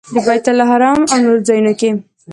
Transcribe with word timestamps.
د 0.15 0.17
بیت 0.27 0.45
الله 0.49 0.65
حرم 0.71 0.99
او 1.11 1.17
نورو 1.23 1.45
ځایونو 1.47 1.73
کې. 1.79 1.89